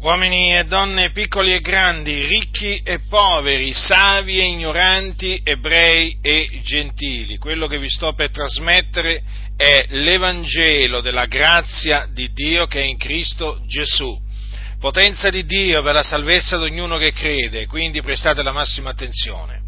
[0.00, 7.36] uomini e donne piccoli e grandi, ricchi e poveri, savi e ignoranti, ebrei e gentili.
[7.36, 9.22] Quello che vi sto per trasmettere
[9.56, 14.16] è l'Evangelo della grazia di Dio che è in Cristo Gesù.
[14.78, 19.62] Potenza di Dio per la salvezza di ognuno che crede, quindi prestate la massima attenzione.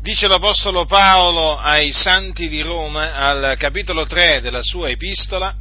[0.00, 5.52] Dice l'Apostolo Paolo ai Santi di Roma, al capitolo 3 della sua epistola,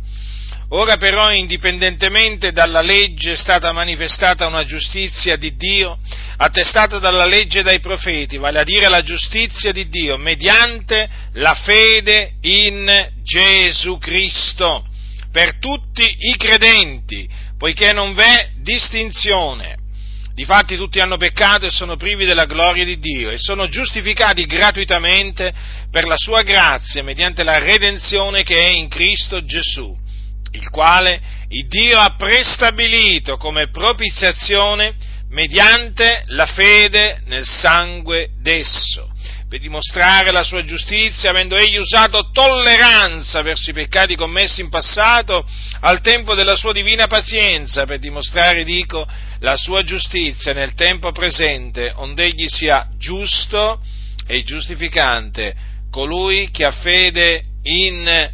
[0.70, 5.98] Ora però, indipendentemente dalla legge, è stata manifestata una giustizia di Dio,
[6.36, 11.56] attestata dalla legge e dai profeti, vale a dire la giustizia di Dio, mediante la
[11.56, 14.86] fede in Gesù Cristo,
[15.32, 19.86] per tutti i credenti, poiché non v'è distinzione.
[20.34, 25.52] Difatti tutti hanno peccato e sono privi della gloria di Dio e sono giustificati gratuitamente
[25.90, 30.06] per la sua grazia mediante la redenzione che è in Cristo Gesù
[30.52, 34.96] il quale il Dio ha prestabilito come propiziazione
[35.30, 39.10] mediante la fede nel sangue d'esso,
[39.50, 45.46] per dimostrare la sua giustizia, avendo egli usato tolleranza verso i peccati commessi in passato,
[45.82, 49.08] al tempo della sua divina pazienza, per dimostrare, dico,
[49.40, 53.82] la sua giustizia nel tempo presente, onde egli sia giusto
[54.26, 55.56] e giustificante
[55.90, 58.32] colui che ha fede in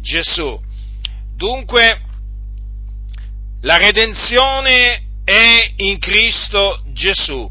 [0.00, 0.65] Gesù.
[1.36, 2.00] Dunque,
[3.60, 7.46] la redenzione è in Cristo Gesù,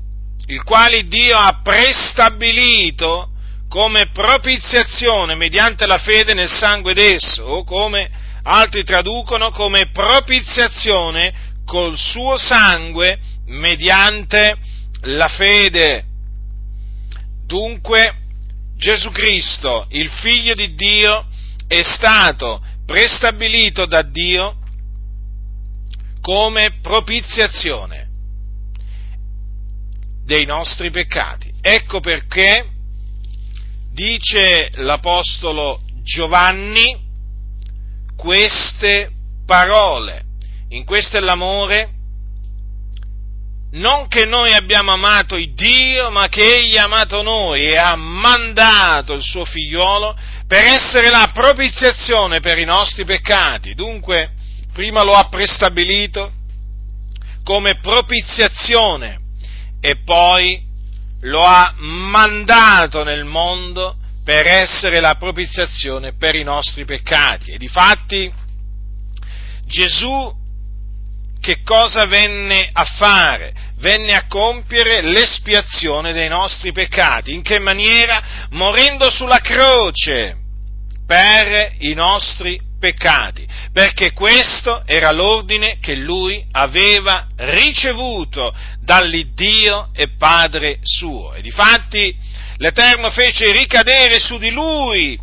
[0.48, 3.30] il quale Dio ha prestabilito
[3.70, 8.10] come propiziazione mediante la fede nel sangue d'esso, o come
[8.42, 14.56] altri traducono come propiziazione col suo sangue mediante
[15.02, 16.06] la fede.
[17.46, 18.14] Dunque
[18.76, 21.28] Gesù Cristo, il figlio di Dio,
[21.68, 24.58] è stato prestabilito da Dio
[26.22, 28.10] come propiziazione
[30.24, 31.54] dei nostri peccati.
[31.62, 32.68] Ecco perché
[33.92, 37.04] dice l'Apostolo Giovanni
[38.16, 39.12] queste
[39.46, 40.24] parole.
[40.70, 41.95] In questo è l'amore,
[43.72, 47.96] non che noi abbiamo amato il Dio, ma che Egli ha amato noi e ha
[47.96, 50.16] mandato il suo figliolo
[50.48, 53.74] per essere la propiziazione per i nostri peccati.
[53.74, 54.32] Dunque,
[54.74, 56.32] prima lo ha prestabilito
[57.44, 59.20] come propiziazione
[59.82, 60.62] e poi
[61.22, 67.52] lo ha mandato nel mondo per essere la propiziazione per i nostri peccati.
[67.52, 68.32] E difatti
[69.66, 70.44] Gesù
[71.46, 73.54] che cosa venne a fare?
[73.78, 77.36] Venne a compiere l'espiazione dei nostri peccati.
[77.36, 78.48] In che maniera?
[78.50, 80.38] Morendo sulla croce
[81.06, 88.52] per i nostri peccati, perché questo era l'ordine che lui aveva ricevuto
[88.82, 91.36] dall'Iddio e Padre suo.
[91.36, 92.18] E difatti
[92.58, 95.16] l'Eterno fece ricadere su di lui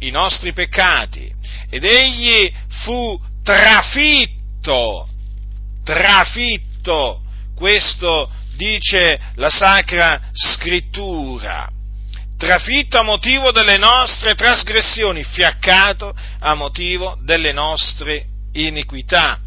[0.00, 1.32] i nostri peccati
[1.70, 2.52] ed egli
[2.82, 5.09] fu trafitto
[5.84, 7.22] trafitto,
[7.54, 11.68] questo dice la Sacra Scrittura,
[12.36, 19.38] trafitto a motivo delle nostre trasgressioni, fiaccato a motivo delle nostre iniquità.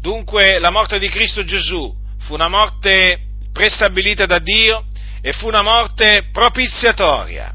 [0.00, 3.20] Dunque la morte di Cristo Gesù fu una morte
[3.52, 4.86] prestabilita da Dio
[5.20, 7.54] e fu una morte propiziatoria,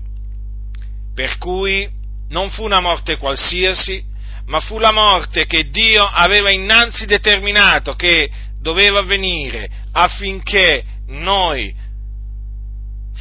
[1.14, 1.90] per cui
[2.30, 4.04] non fu una morte qualsiasi,
[4.48, 8.30] ma fu la morte che Dio aveva innanzi determinato che
[8.62, 11.74] doveva avvenire affinché noi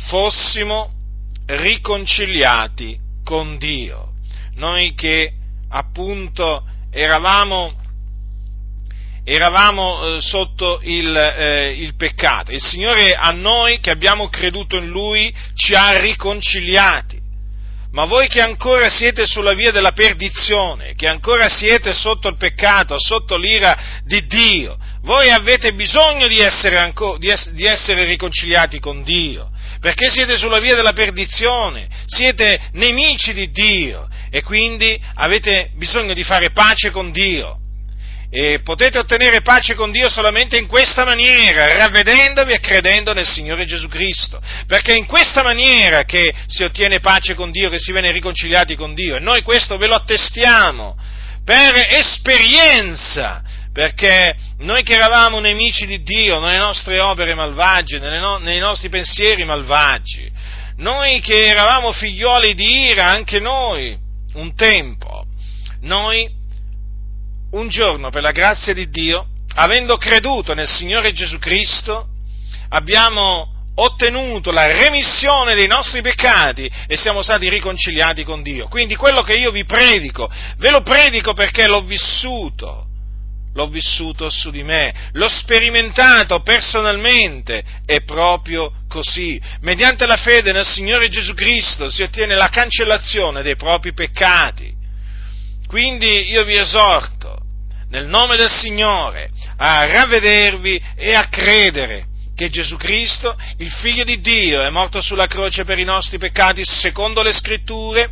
[0.08, 0.92] fossimo
[1.46, 4.12] riconciliati con Dio.
[4.54, 5.32] Noi che
[5.68, 7.74] appunto eravamo,
[9.24, 12.52] eravamo eh, sotto il, eh, il peccato.
[12.52, 17.24] Il Signore a noi che abbiamo creduto in Lui ci ha riconciliati
[17.96, 22.98] ma voi che ancora siete sulla via della perdizione, che ancora siete sotto il peccato,
[22.98, 28.80] sotto l'ira di Dio, voi avete bisogno di essere, ancora, di essere, di essere riconciliati
[28.80, 29.48] con Dio,
[29.80, 36.22] perché siete sulla via della perdizione, siete nemici di Dio e quindi avete bisogno di
[36.22, 37.60] fare pace con Dio.
[38.38, 43.64] E potete ottenere pace con Dio solamente in questa maniera, ravvedendovi e credendo nel Signore
[43.64, 47.92] Gesù Cristo, perché è in questa maniera che si ottiene pace con Dio, che si
[47.92, 50.98] viene riconciliati con Dio, e noi questo ve lo attestiamo
[51.46, 53.42] per esperienza,
[53.72, 59.46] perché noi che eravamo nemici di Dio nelle nostre opere malvagie, no, nei nostri pensieri
[59.46, 60.30] malvagi,
[60.76, 63.96] noi che eravamo figlioli di ira, anche noi,
[64.34, 65.24] un tempo,
[65.80, 66.35] noi
[67.52, 72.08] un giorno, per la grazia di Dio, avendo creduto nel Signore Gesù Cristo,
[72.68, 78.68] abbiamo ottenuto la remissione dei nostri peccati e siamo stati riconciliati con Dio.
[78.68, 82.86] Quindi quello che io vi predico, ve lo predico perché l'ho vissuto,
[83.52, 89.40] l'ho vissuto su di me, l'ho sperimentato personalmente, è proprio così.
[89.60, 94.74] Mediante la fede nel Signore Gesù Cristo si ottiene la cancellazione dei propri peccati.
[95.66, 97.15] Quindi io vi esorto,
[97.90, 104.20] nel nome del Signore, a ravvedervi e a credere che Gesù Cristo, il Figlio di
[104.20, 108.10] Dio, è morto sulla croce per i nostri peccati secondo le scritture,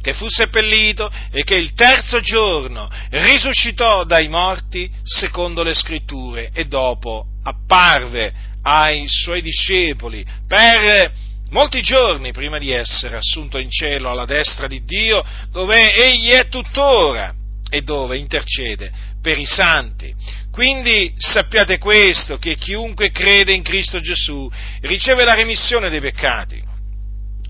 [0.00, 6.66] che fu seppellito e che il terzo giorno risuscitò dai morti secondo le scritture e
[6.66, 8.32] dopo apparve
[8.62, 11.10] ai suoi discepoli per
[11.50, 16.48] molti giorni prima di essere assunto in cielo alla destra di Dio, dove egli è
[16.48, 17.34] tuttora
[17.70, 20.14] e dove intercede per i santi.
[20.52, 24.50] Quindi sappiate questo, che chiunque crede in Cristo Gesù
[24.82, 26.62] riceve la remissione dei peccati.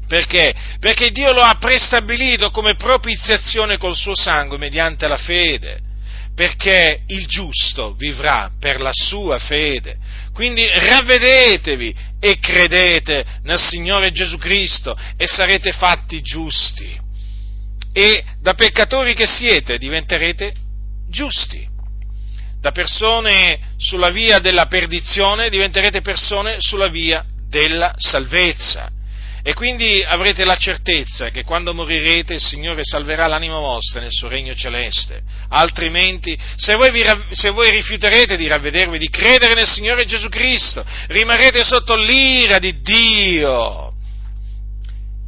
[0.07, 0.55] Perché?
[0.79, 5.81] Perché Dio lo ha prestabilito come propiziazione col suo sangue mediante la fede.
[6.37, 9.97] Perché il giusto vivrà per la sua fede.
[10.33, 17.03] Quindi ravvedetevi e credete nel Signore Gesù Cristo e sarete fatti giusti.
[17.93, 20.63] E da peccatori che siete diventerete
[21.09, 21.67] giusti.
[22.61, 28.91] Da persone sulla via della perdizione diventerete persone sulla via della salvezza.
[29.47, 34.27] E quindi avrete la certezza che quando morirete il Signore salverà l'anima vostra nel suo
[34.29, 35.21] regno celeste.
[35.51, 40.83] Altrimenti, se voi, vi, se voi rifiuterete di ravvedervi, di credere nel Signore Gesù Cristo,
[41.09, 43.84] rimarrete sotto l'ira di Dio.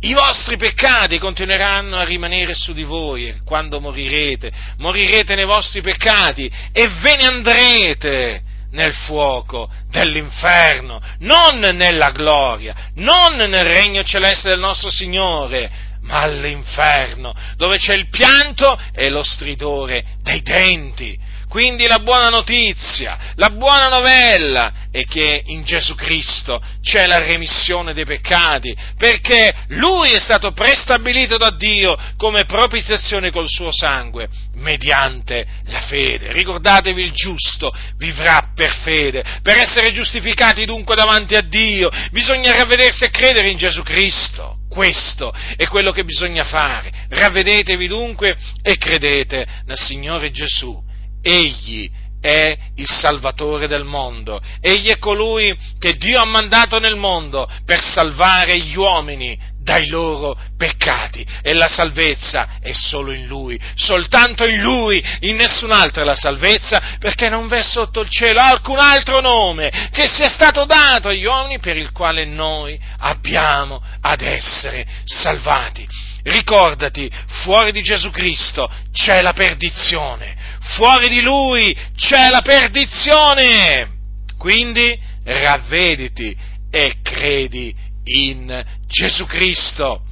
[0.07, 6.49] I vostri peccati continueranno a rimanere su di voi quando morirete, morirete nei vostri peccati
[6.73, 14.61] e ve ne andrete nel fuoco dell'inferno, non nella gloria, non nel regno celeste del
[14.61, 15.69] nostro Signore,
[16.03, 21.19] ma all'inferno, dove c'è il pianto e lo stridore dei denti.
[21.57, 27.95] Quindi la buona notizia, la buona novella è che in Gesù Cristo c'è la remissione
[27.95, 35.47] dei peccati, perché Lui è stato prestabilito da Dio come propiziazione col suo sangue, mediante
[35.69, 36.31] la fede.
[36.31, 39.25] Ricordatevi il giusto vivrà per fede.
[39.41, 44.59] Per essere giustificati dunque davanti a Dio bisogna ravvedersi e credere in Gesù Cristo.
[44.69, 46.93] Questo è quello che bisogna fare.
[47.09, 50.85] Ravvedetevi dunque e credete nel Signore Gesù
[51.27, 51.91] Egli
[52.21, 57.81] è il Salvatore del mondo, Egli è colui che Dio ha mandato nel mondo per
[57.81, 59.37] salvare gli uomini
[59.67, 61.27] dai loro peccati.
[61.43, 66.15] E la salvezza è solo in Lui, soltanto in Lui, in nessun altro è la
[66.15, 71.25] salvezza, perché non v'è sotto il cielo alcun altro nome che sia stato dato agli
[71.25, 75.85] uomini per il quale noi abbiamo ad essere salvati.
[76.23, 83.95] Ricordati, fuori di Gesù Cristo c'è la perdizione, fuori di Lui c'è la perdizione.
[84.37, 86.37] Quindi ravvediti
[86.71, 87.75] e credi
[88.05, 90.03] in Gesù Cristo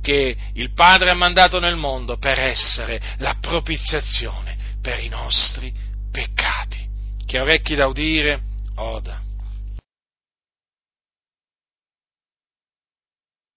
[0.00, 5.72] che il Padre ha mandato nel mondo per essere la propiziazione per i nostri
[6.12, 6.78] peccati.
[7.26, 8.40] Chi ha orecchi da udire,
[8.76, 9.25] oda.